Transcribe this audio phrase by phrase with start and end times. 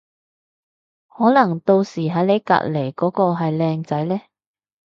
[1.09, 4.19] 可能到時喺你隔離嗰個係靚仔呢